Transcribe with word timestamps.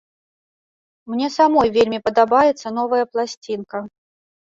Мне 1.11 1.27
самой 1.37 1.69
вельмі 1.77 1.99
падабаецца 2.09 2.67
новая 2.81 3.05
пласцінка. 3.15 3.89